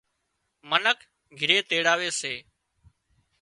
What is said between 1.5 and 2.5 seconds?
تيڙاوي سي